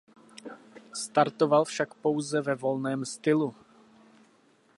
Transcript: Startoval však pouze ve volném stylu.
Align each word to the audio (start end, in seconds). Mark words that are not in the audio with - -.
Startoval 0.95 1.65
však 1.65 1.93
pouze 1.93 2.41
ve 2.41 2.55
volném 2.55 3.05
stylu. 3.05 3.55